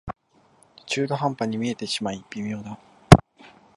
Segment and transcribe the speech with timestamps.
[0.87, 2.79] 中途半端に見えてしまい微妙だ